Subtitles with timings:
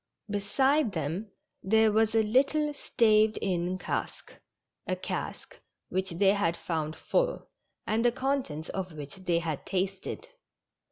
[0.31, 1.29] Beside them
[1.61, 4.13] there was a little staved in THE STRANGE CATCH.
[4.25, 4.41] 213 cask,
[4.87, 7.51] a cask which they had found full,
[7.85, 10.27] and the contents of which they had tasted.